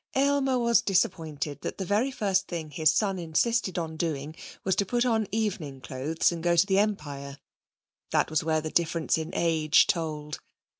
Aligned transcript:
Aylmer 0.15 0.57
was 0.57 0.81
disappointed 0.81 1.61
that 1.61 1.77
the 1.77 1.85
very 1.85 2.09
first 2.09 2.47
thing 2.47 2.71
his 2.71 2.91
son 2.91 3.19
insisted 3.19 3.77
on 3.77 3.97
doing 3.97 4.33
was 4.63 4.75
to 4.77 4.83
put 4.83 5.05
on 5.05 5.27
evening 5.31 5.79
clothes 5.79 6.31
and 6.31 6.41
go 6.41 6.55
to 6.55 6.65
the 6.65 6.79
Empire. 6.79 7.37
That 8.09 8.31
was 8.31 8.43
where 8.43 8.61
the 8.61 8.71
difference 8.71 9.19
in 9.19 9.29
age 9.35 9.85
told. 9.85 10.39